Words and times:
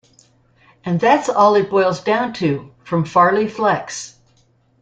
And 0.83 0.99
that's 0.99 1.29
all 1.29 1.53
it 1.53 1.69
boils 1.69 2.01
down 2.03 2.33
to, 2.33 2.73
from 2.83 3.05
Farley 3.05 3.47
Flex. 3.47 4.15